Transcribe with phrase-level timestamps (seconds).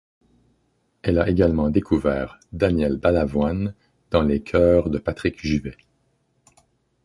[1.03, 3.75] Elle a également découvert Daniel Balavoine
[4.09, 5.77] dans les chœurs de Patrick Juvet.